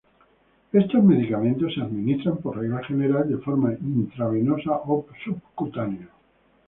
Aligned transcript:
Estos 0.73 1.03
medicamentos 1.03 1.75
se 1.75 1.81
administran 1.81 2.37
por 2.37 2.57
regla 2.57 2.83
general 2.85 3.29
de 3.29 3.37
forma 3.37 3.71
intravenosa 3.73 4.71
o 4.75 5.05
subcutánea. 5.23 6.09